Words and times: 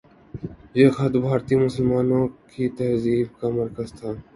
یہ 0.77 0.87
خطہ 0.95 1.19
بھارتی 1.25 1.53
مسلمانوں 1.65 2.23
کی 2.51 2.63
تہذیب 2.77 3.27
کا 3.39 3.47
مرکز 3.57 3.89
تھا۔ 3.99 4.09